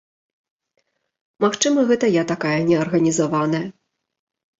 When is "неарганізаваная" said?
2.71-3.61